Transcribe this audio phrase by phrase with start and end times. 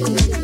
[0.00, 0.43] la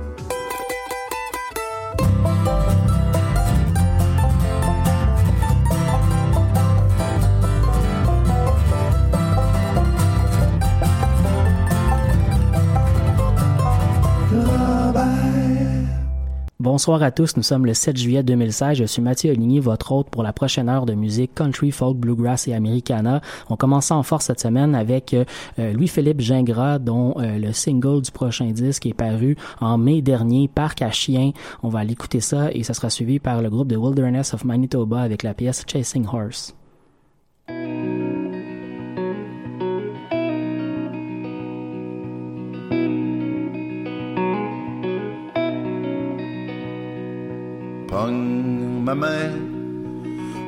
[16.73, 18.77] Bonsoir à tous, nous sommes le 7 juillet 2016.
[18.77, 22.47] Je suis Mathieu Oligny, votre hôte pour la prochaine heure de musique country, folk, bluegrass
[22.47, 23.19] et americana.
[23.49, 25.25] On commence en force cette semaine avec euh,
[25.57, 30.81] Louis-Philippe Gingras, dont euh, le single du prochain disque est paru en mai dernier, Parc
[30.81, 31.31] à chien.
[31.61, 34.45] On va aller écouter ça et ça sera suivi par le groupe The Wilderness of
[34.45, 36.55] Manitoba avec la pièce Chasing Horse.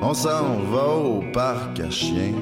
[0.02, 2.34] On s'en va au parc à chiens.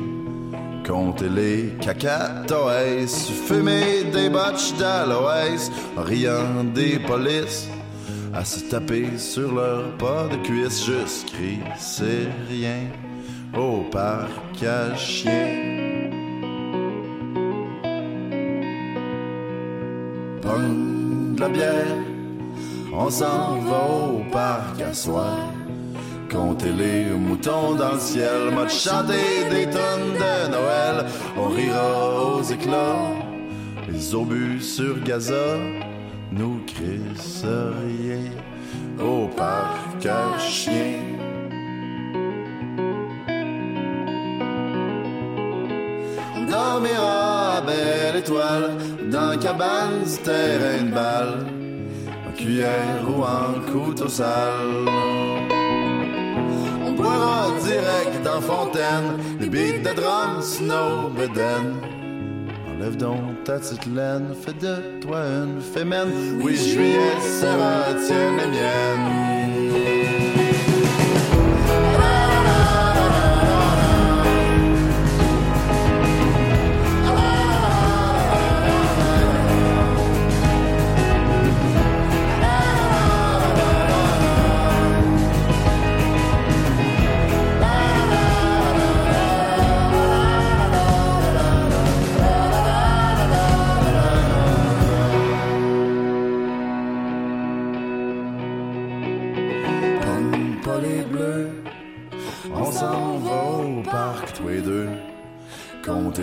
[0.86, 7.70] Compter les cacatoès, fumer des botches d'aloès, riant des polices,
[8.34, 12.88] à se taper sur leur pas de cuisse, juste crie, c'est rien,
[13.56, 14.96] au parc à.
[20.42, 21.98] Pogne de la bière,
[22.94, 25.38] on s'en va au parc à soir.
[26.29, 31.06] Compter les moutons dans le ciel, m'a chanter des tonnes de Noël.
[31.38, 33.12] On rira aux éclats,
[33.90, 35.57] les obus sur Gaza
[36.31, 38.31] nous crissent rien
[39.03, 41.03] au parc à chiens.
[46.38, 48.78] On dormira à belle étoile
[49.12, 51.61] dans cabane terrain de balle
[52.41, 54.88] cuillère ou en couteau sale.
[56.85, 61.75] On boira direct dans fontaine, les beats de drum, snow, beden.
[62.68, 66.41] Enlève donc ta petite laine, fais de toi une fémène.
[66.44, 69.50] Oui, juillet sera tienne et mienne.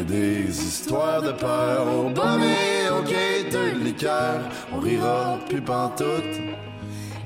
[0.06, 4.40] Des histoires de peur au bas et au quai de liqueur.
[4.72, 6.38] On rira plus pantoute.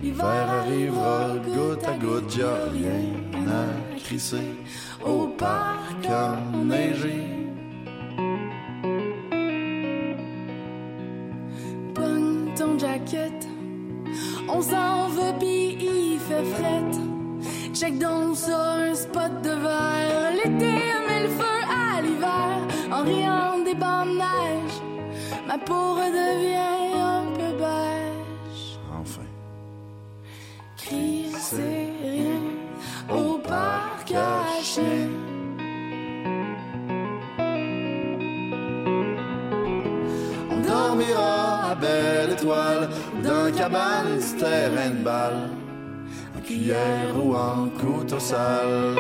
[0.03, 4.57] L'hiver arrivera goutte à goutte, y'a rien à crisser
[5.05, 7.21] au parc enneigé.
[11.95, 13.47] Pogne ton jacket,
[14.49, 17.03] on s'en va pis il fait fret.
[17.75, 20.33] Check donc ça, un spot de verre.
[20.33, 21.02] l'été,
[22.93, 24.77] en riant des bancs de neige,
[25.47, 28.79] ma peau redevient un peu beige.
[29.01, 29.27] Enfin.
[31.55, 32.45] C'est rien
[33.11, 34.09] au parc
[34.63, 35.09] chiens.
[40.51, 42.89] On dormira à belle étoile
[43.25, 45.49] dans cabane terrain de balle,
[46.37, 48.97] en cuillère ou en couteau sale.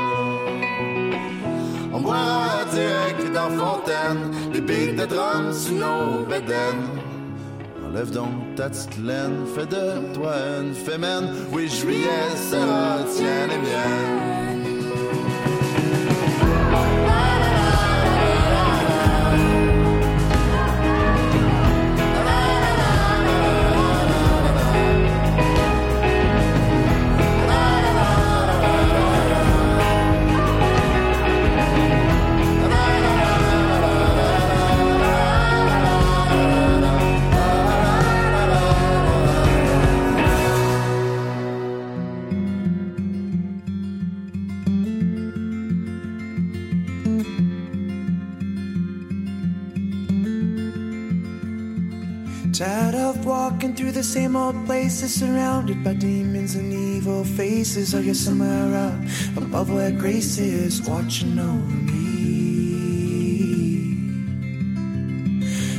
[1.94, 6.88] On boira direct dans fontaine, des bites de drum sous nos bédaines.
[7.86, 11.28] Enlève donc ta petite laine, fais de toi une fémène.
[11.52, 14.61] Oui, juillet sera tienne et mienne.
[54.02, 57.94] The same old places, surrounded by demons and evil faces.
[57.94, 58.98] Are you somewhere up
[59.36, 62.02] above where grace is watching over me?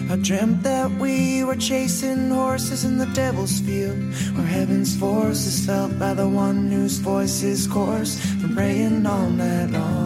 [0.10, 4.00] I dreamt that we were chasing horses in the devil's field,
[4.36, 9.30] where heaven's force is felt by the one whose voice is coarse from praying all
[9.30, 10.03] night long.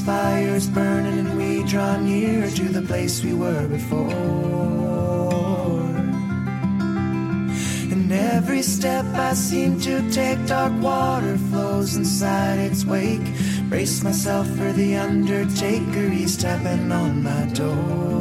[0.00, 4.10] Fire's burning, and we draw nearer to the place we were before.
[7.92, 13.28] And every step I seem to take, dark water flows inside its wake.
[13.68, 18.19] Brace myself for the undertaker, he's tapping on my door.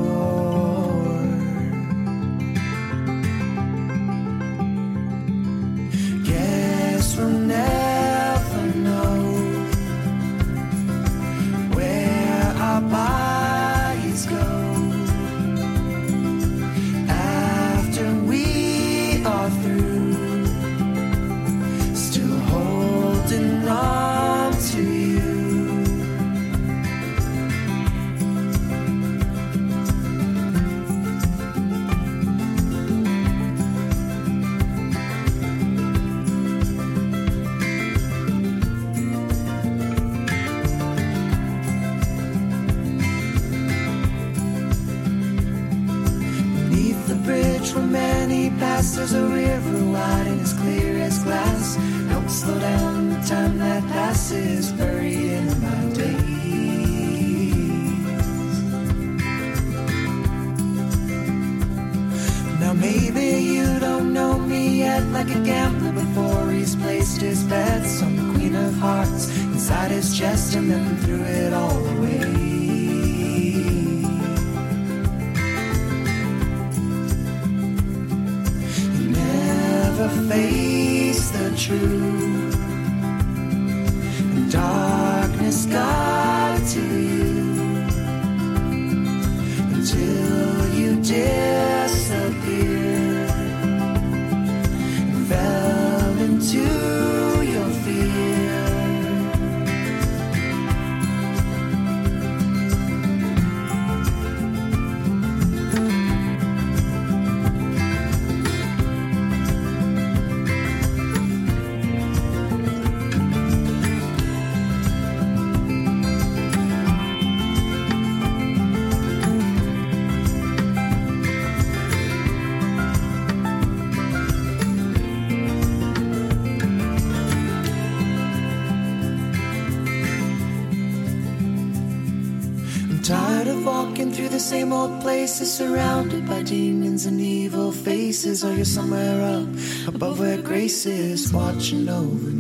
[134.49, 138.43] Same old places, surrounded by demons and evil faces.
[138.43, 139.47] Are you're somewhere up
[139.93, 142.38] above where grace is watching over me?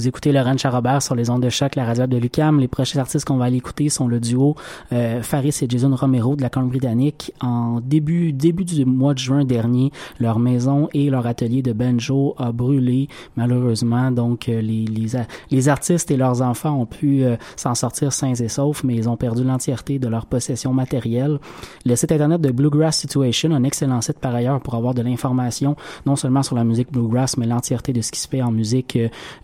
[0.00, 2.58] Vous écoutez Laurent Charrobert sur les ondes de choc, la radio de Lucam.
[2.58, 4.56] Les prochains artistes qu'on va aller écouter sont le duo
[4.94, 7.34] euh, Faris et Jason Romero de la Colombie-Britannique.
[7.42, 12.34] En début début du mois de juin dernier, leur maison et leur atelier de banjo
[12.38, 14.10] a brûlé malheureusement.
[14.10, 15.08] Donc euh, les, les,
[15.50, 19.06] les artistes et leurs enfants ont pu euh, s'en sortir sains et saufs, mais ils
[19.06, 21.38] ont perdu l'entièreté de leur possession matérielle.
[21.84, 25.76] Le site internet de Bluegrass Situation, un excellent site par ailleurs pour avoir de l'information
[26.06, 28.98] non seulement sur la musique bluegrass, mais l'entièreté de ce qui se fait en musique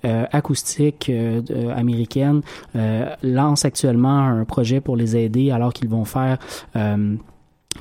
[0.06, 1.42] euh, acoustique euh,
[1.74, 2.42] américaine,
[2.76, 6.38] euh, lance actuellement un projet pour les aider alors qu'ils vont faire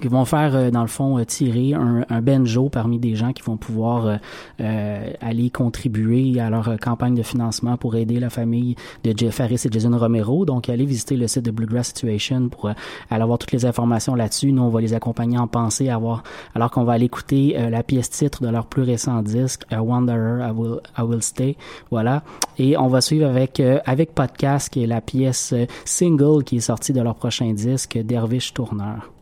[0.04, 3.34] ils vont faire, euh, dans le fond, euh, tirer un, un, benjo parmi des gens
[3.34, 4.20] qui vont pouvoir
[4.60, 9.62] euh, aller contribuer à leur campagne de financement pour aider la famille de Jeff Harris
[9.66, 10.46] et Jason Romero.
[10.46, 14.52] Donc, allez visiter le site de Bluegrass Situation pour aller avoir toutes les informations là-dessus.
[14.52, 16.24] Nous, on va les accompagner en pensée, avoir,
[16.56, 20.48] alors qu'on va aller écouter la pièce titre de leur plus récent disque, A Wanderer,
[20.48, 21.58] I Will, I Will Stay.
[21.92, 22.24] Voilà.
[22.58, 26.94] Et on va suivre avec, avec Podcast, qui est la pièce single qui est sortie
[26.94, 29.15] de leur prochain disque, Dervish Tourneur.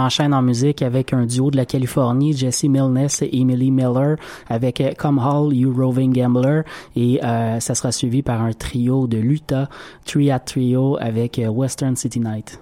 [0.00, 4.16] enchaîne en musique avec un duo de la Californie, Jesse Milnes et Emily Miller,
[4.48, 6.62] avec Come Hall, You Roving Gambler,
[6.96, 9.68] et euh, ça sera suivi par un trio de l'Utah,
[10.04, 12.60] Tria Trio avec euh, Western City Night.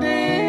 [0.00, 0.39] someday.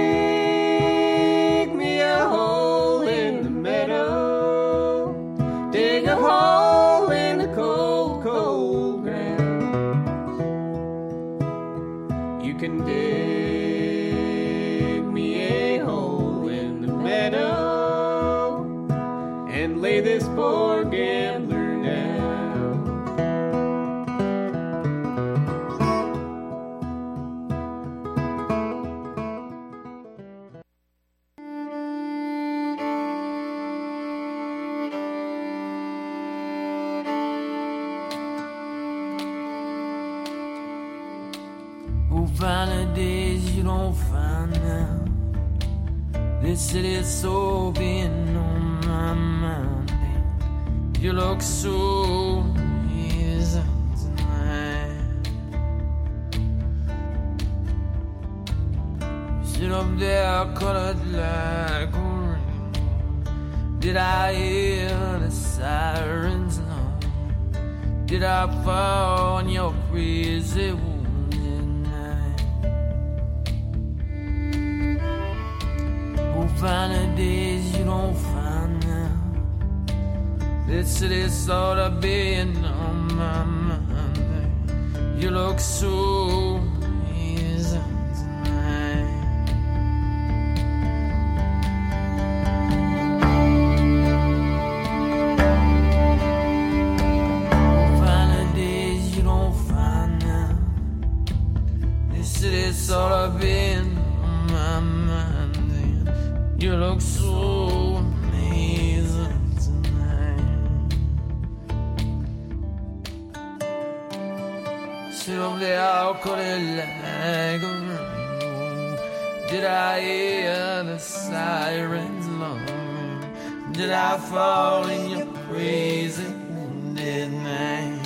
[119.49, 126.95] Did I hear the sirens long Did I fall in your prison?
[126.95, 128.01] did I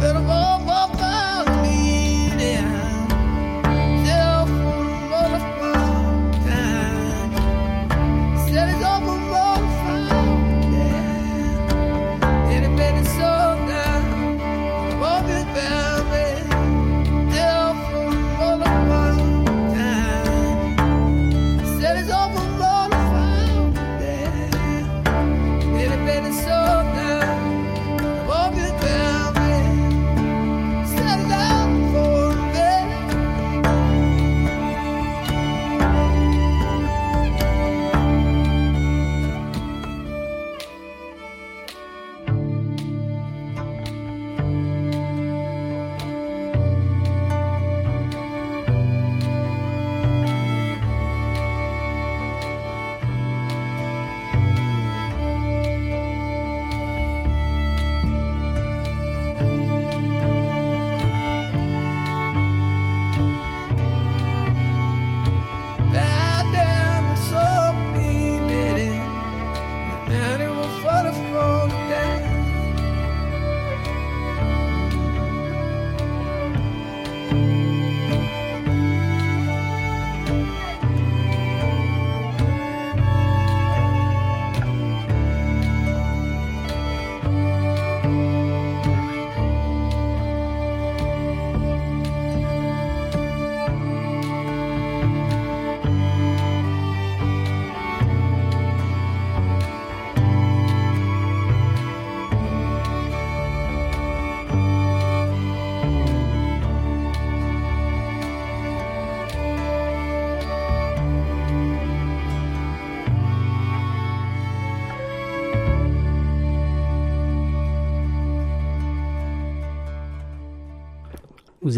[0.00, 0.47] Little boy.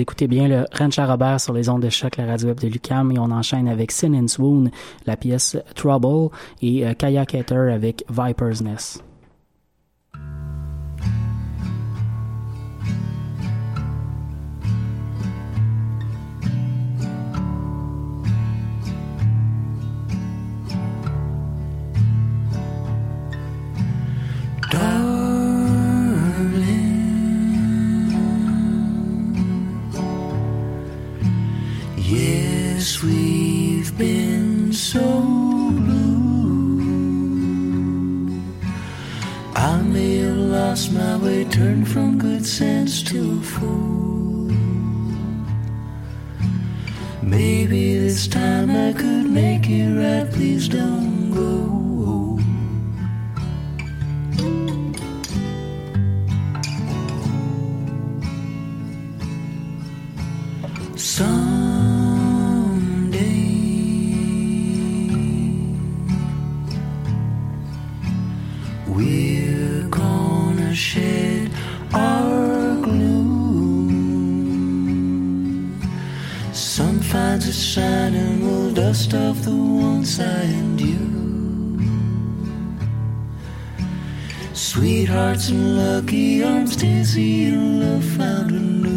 [0.00, 3.12] Écoutez bien le Rancha Robert sur les ondes de choc, la radio web de Lucam,
[3.12, 4.70] et on enchaîne avec Sin and Swoon,
[5.04, 9.04] la pièce Trouble, et euh, Kayak Hater avec Viper's Nest.
[84.60, 88.89] Sweethearts and lucky arms, dizzy in love, found a new.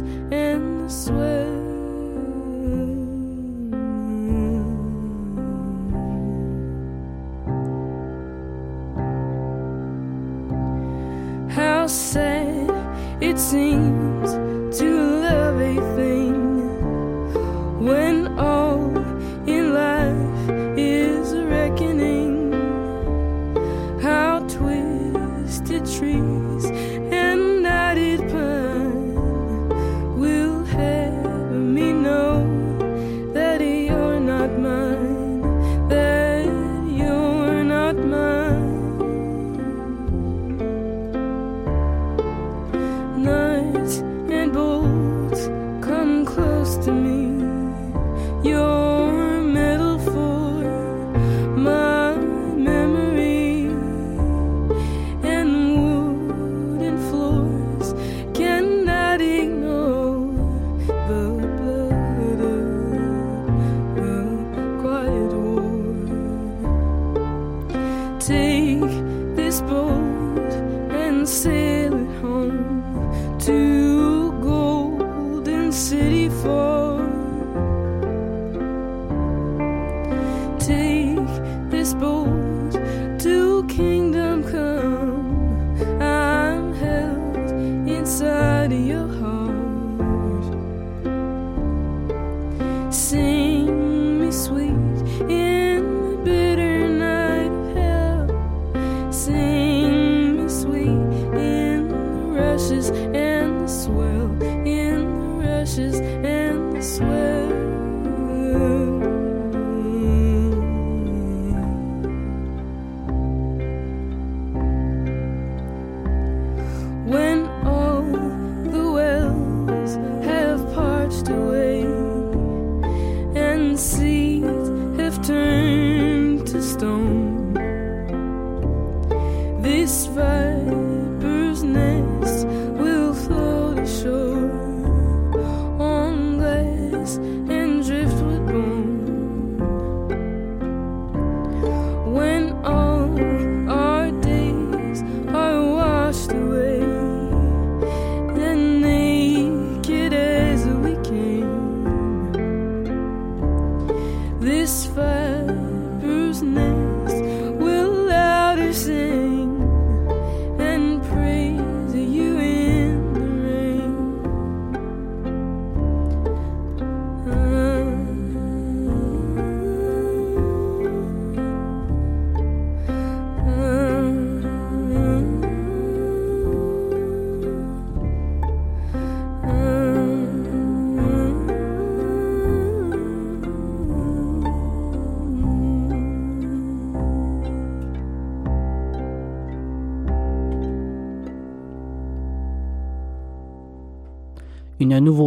[0.00, 0.69] The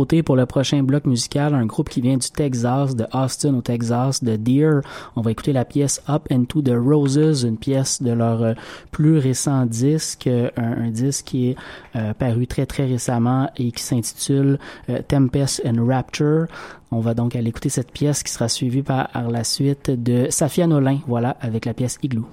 [0.06, 4.24] pour le prochain bloc musical, un groupe qui vient du Texas, de Austin au Texas,
[4.24, 4.82] de Deer.
[5.16, 8.54] On va écouter la pièce Up into the Roses, une pièce de leur euh,
[8.92, 11.56] plus récent disque, euh, un, disque qui est
[11.96, 14.60] euh, paru très très récemment et qui s'intitule
[15.08, 16.48] Tempest and Rapture.
[16.92, 20.68] On va donc aller écouter cette pièce qui sera suivie par la suite de Safia
[20.68, 22.28] Nolin, voilà, avec la pièce Igloo.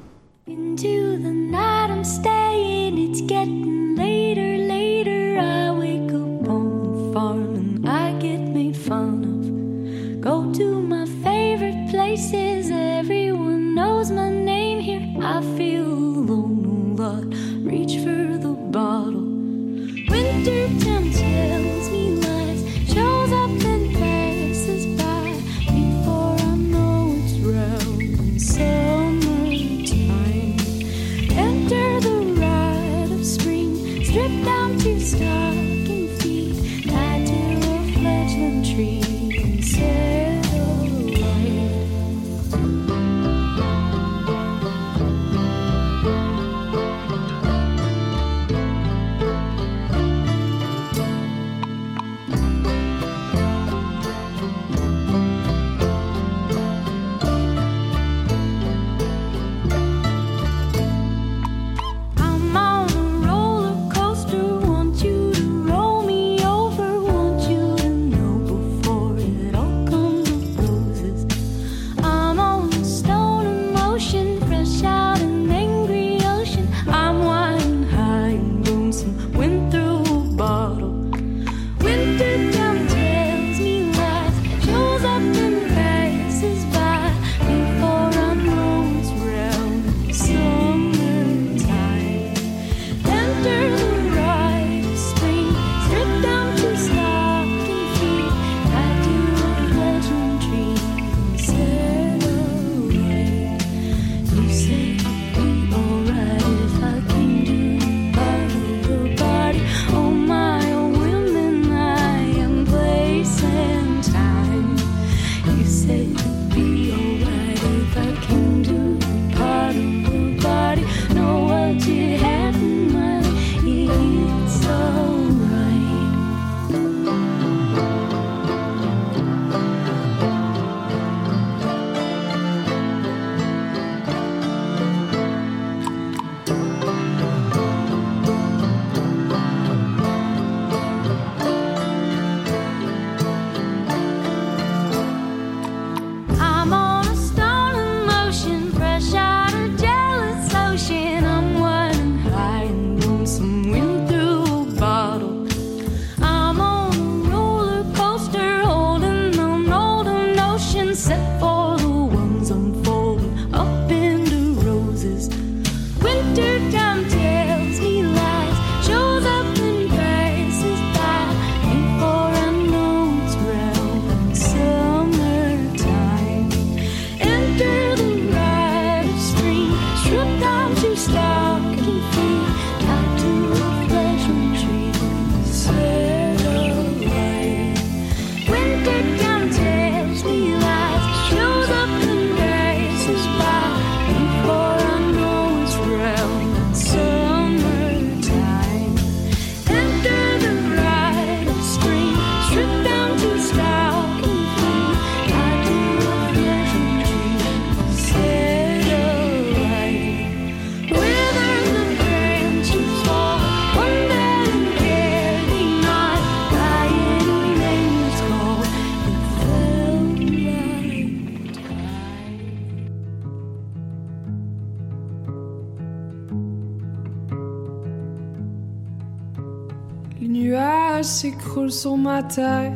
[231.38, 232.72] croule sur ma taille,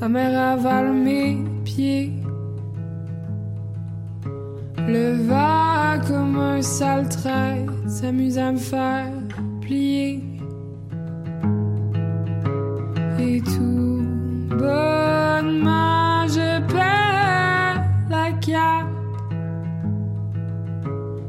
[0.00, 2.12] la mer avale mes pieds.
[4.88, 9.12] Le vent comme un sale trait s'amuse à me faire
[9.60, 10.24] plier.
[13.18, 14.02] Et tout
[14.50, 18.88] bonnement, je perds la carte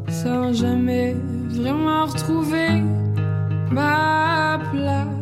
[0.10, 1.16] sans jamais
[1.50, 2.82] vraiment retrouver
[3.72, 5.13] ma place.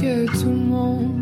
[0.00, 1.19] que tout le monde.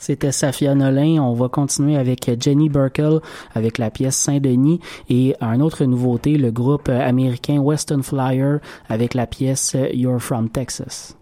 [0.00, 1.22] C'était Safia Nolin.
[1.22, 3.20] On va continuer avec Jenny Burkle
[3.52, 4.80] avec la pièce Saint-Denis
[5.10, 11.18] et un autre nouveauté, le groupe américain Western Flyer avec la pièce You're from Texas.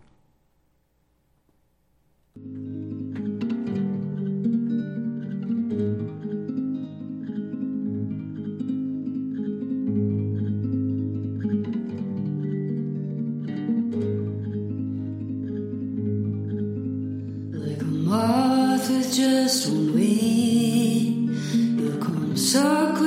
[18.88, 21.14] with just one way.
[21.52, 22.97] You'll come so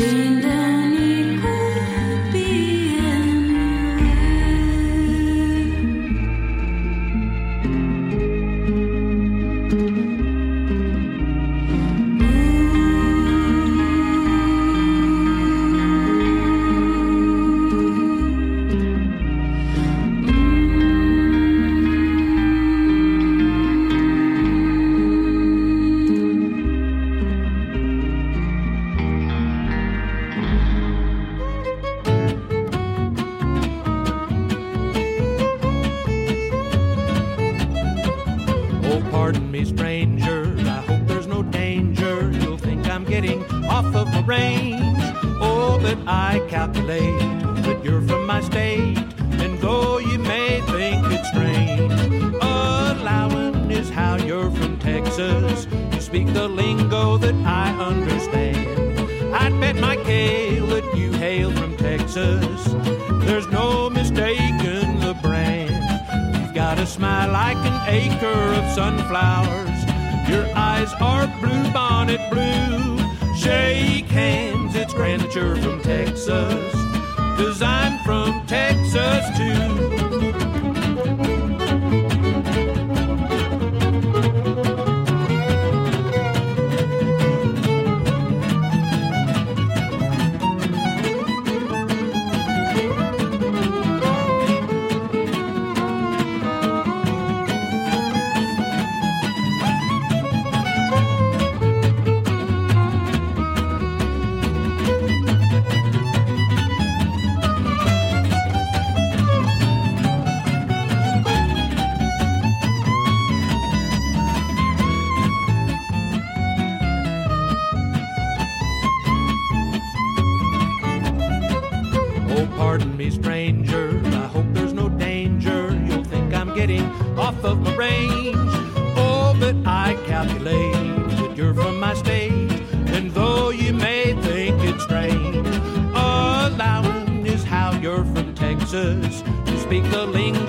[0.00, 0.49] the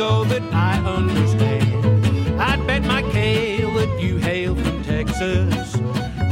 [0.02, 2.42] lingo that I understand.
[2.42, 5.78] I'd bet my kale that you hail from Texas.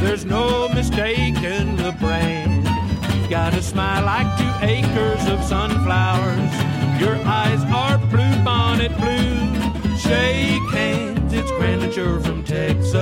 [0.02, 2.68] There's no mistaking the brand.
[3.16, 6.54] You've got a smile like two acres of sunflowers.
[7.00, 9.98] Your eyes are blue bonnet blue.
[9.98, 12.96] Shake hands, it's grand from Texas.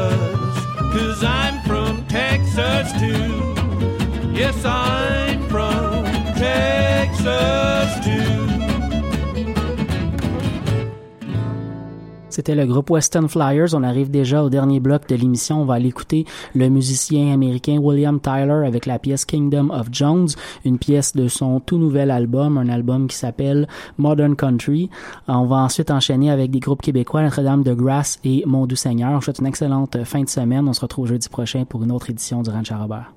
[0.93, 4.33] Cause I'm from Texas too.
[4.33, 6.03] Yes, I'm from
[6.35, 7.76] Texas
[12.47, 13.73] C'était le groupe Western Flyers.
[13.73, 15.63] On arrive déjà au dernier bloc de l'émission.
[15.63, 16.23] On va aller écouter
[16.55, 20.29] le musicien américain William Tyler avec la pièce Kingdom of Jones,
[20.63, 23.67] une pièce de son tout nouvel album, un album qui s'appelle
[23.97, 24.89] Modern Country.
[25.27, 29.09] On va ensuite enchaîner avec des groupes québécois, Notre-Dame de Grasse et Mon Doux Seigneur.
[29.09, 30.69] Je vous souhaite une excellente fin de semaine.
[30.69, 33.11] On se retrouve jeudi prochain pour une autre édition du Ranch à Robert.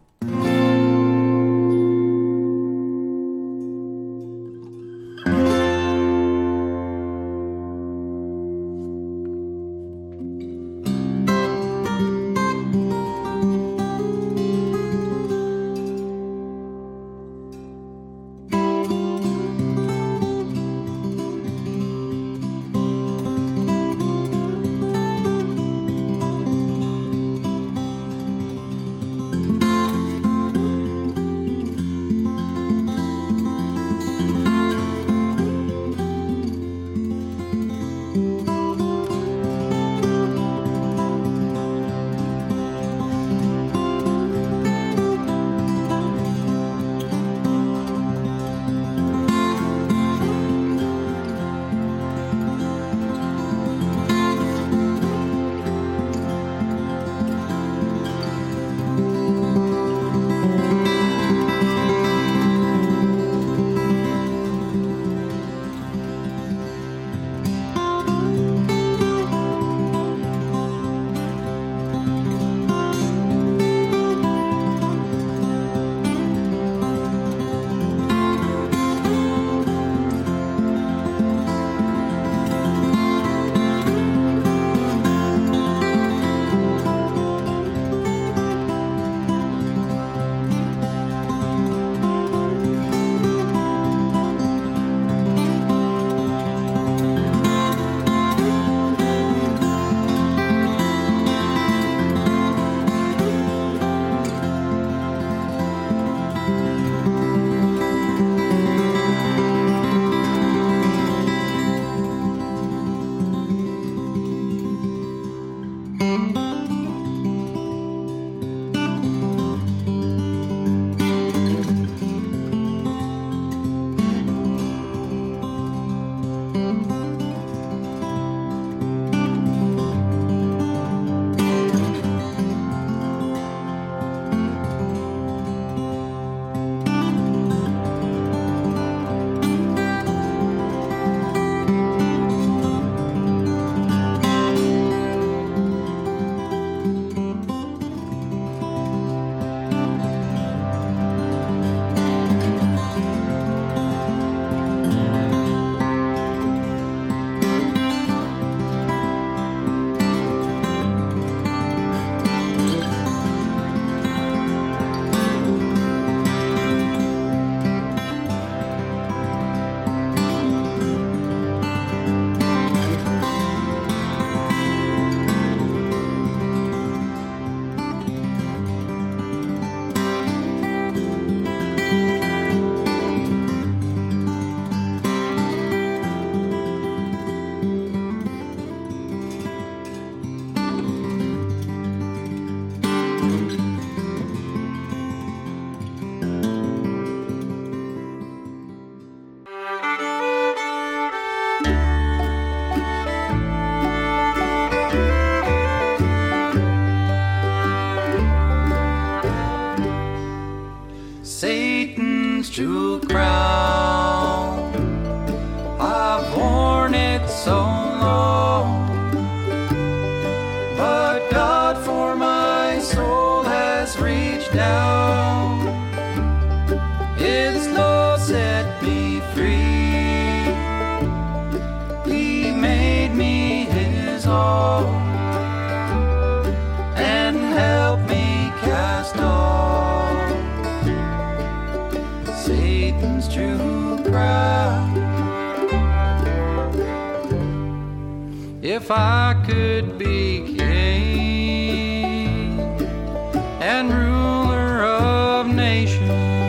[255.53, 256.40] nation.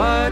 [0.00, 0.29] Why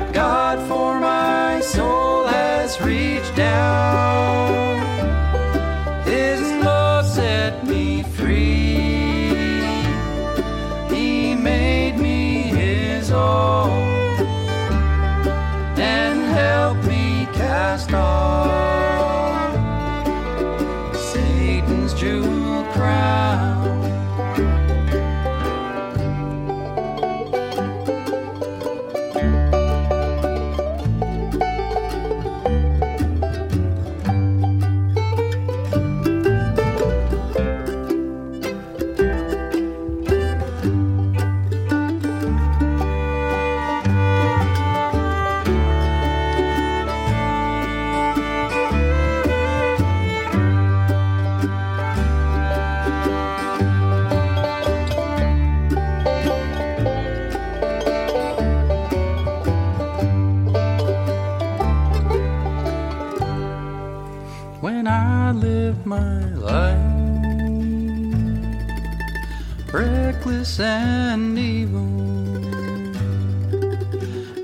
[70.78, 71.86] and evil,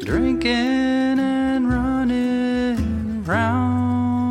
[0.01, 4.25] drinking and running round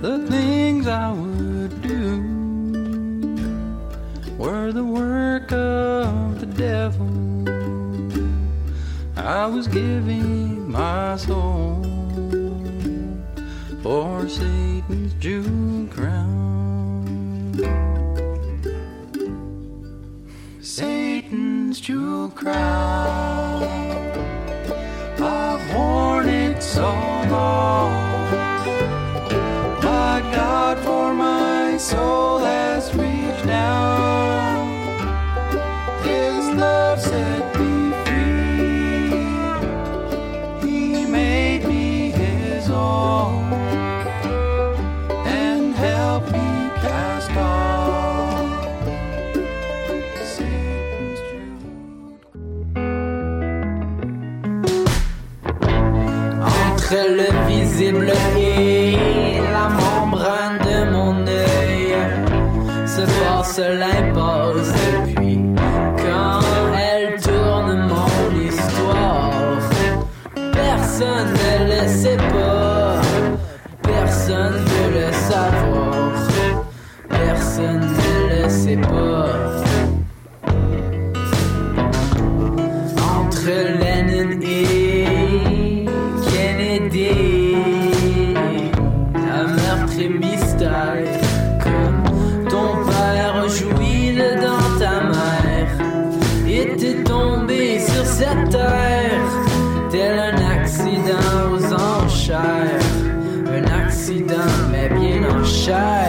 [0.00, 2.06] the things I would do
[4.38, 7.12] were the work of the devil.
[9.16, 11.82] I was giving my soul
[13.82, 15.65] for Satan's jewel.
[22.46, 23.64] crowd
[25.20, 27.90] of hornets alone.
[29.82, 32.65] But God for my soul.
[63.58, 64.05] are like
[105.66, 106.05] shine.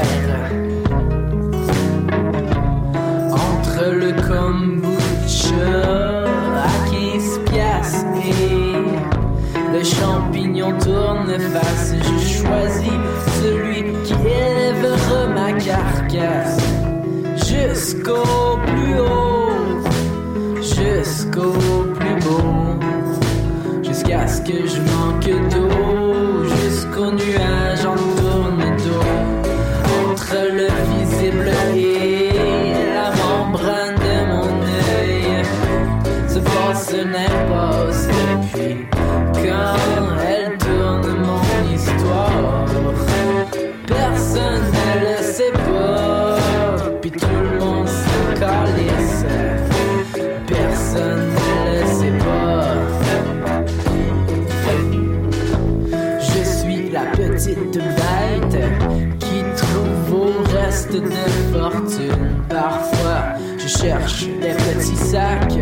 [63.88, 65.60] Cherche des petits sacs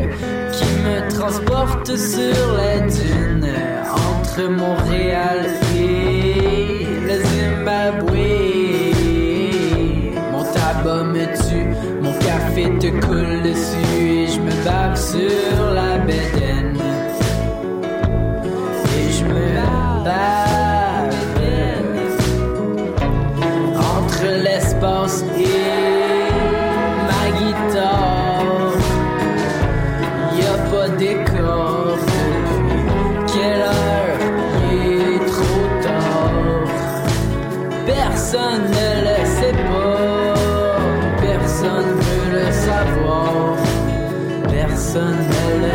[0.51, 3.53] qui me transportent sur les dunes
[4.13, 5.45] entre Montréal
[5.77, 8.25] et le Zimbabwe.
[10.31, 11.67] Mon tabac me tue,
[12.01, 15.64] mon café te coule dessus et je me bave sur
[44.95, 45.74] sun, hello.